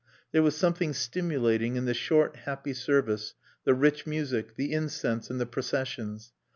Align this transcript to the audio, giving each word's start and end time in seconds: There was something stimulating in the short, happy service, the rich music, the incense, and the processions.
There 0.31 0.41
was 0.41 0.57
something 0.57 0.93
stimulating 0.93 1.75
in 1.75 1.85
the 1.85 1.93
short, 1.93 2.35
happy 2.35 2.73
service, 2.73 3.35
the 3.65 3.75
rich 3.75 4.07
music, 4.07 4.55
the 4.55 4.71
incense, 4.73 5.29
and 5.29 5.39
the 5.39 5.45
processions. 5.45 6.33